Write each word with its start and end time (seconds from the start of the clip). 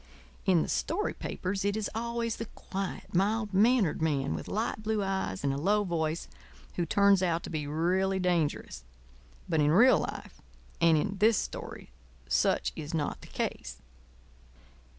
In 0.47 0.63
the 0.63 0.67
story 0.67 1.13
papers 1.13 1.63
it 1.63 1.77
is 1.77 1.87
always 1.93 2.37
the 2.37 2.47
quiet, 2.47 3.13
mild 3.13 3.53
mannered 3.53 4.01
man 4.01 4.33
with 4.33 4.47
light 4.47 4.81
blue 4.81 5.03
eyes 5.03 5.43
and 5.43 5.53
a 5.53 5.57
low 5.59 5.83
voice 5.83 6.27
who 6.75 6.87
turns 6.87 7.21
out 7.21 7.43
to 7.43 7.51
be 7.51 7.67
really 7.67 8.17
dangerous; 8.17 8.83
but 9.47 9.61
in 9.61 9.69
real 9.69 9.99
life 9.99 10.41
and 10.81 10.97
in 10.97 11.17
this 11.19 11.37
story 11.37 11.91
such 12.27 12.73
is 12.75 12.95
not 12.95 13.21
the 13.21 13.27
case. 13.27 13.77